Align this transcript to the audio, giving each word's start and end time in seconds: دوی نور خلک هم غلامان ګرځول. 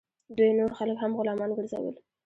دوی 0.37 0.51
نور 0.59 0.71
خلک 0.77 0.97
هم 1.01 1.11
غلامان 1.19 1.51
ګرځول. 1.57 1.95